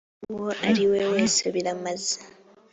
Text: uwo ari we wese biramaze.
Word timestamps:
uwo 0.31 0.49
ari 0.69 0.83
we 0.91 1.01
wese 1.13 1.43
biramaze. 1.55 2.15